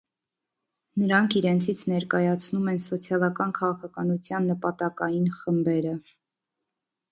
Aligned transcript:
Նրանք 1.01 1.35
իրենցից 1.41 1.83
ներկայացնում 1.91 2.71
են 2.73 2.81
սոցիալական 2.87 3.55
քաղաքականության 3.61 4.51
նպատակային 4.55 5.31
խմբերը։ 5.39 5.97